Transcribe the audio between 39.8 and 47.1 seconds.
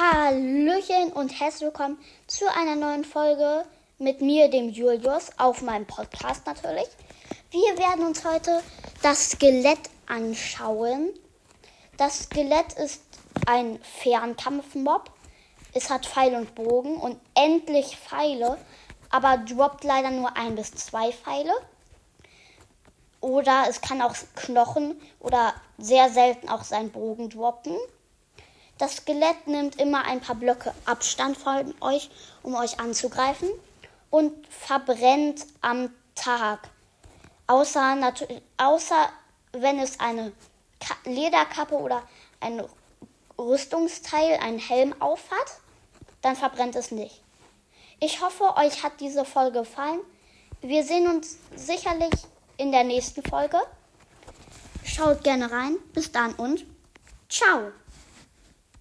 eine Lederkappe oder ein Rüstungsteil, einen Helm aufhat, dann verbrennt es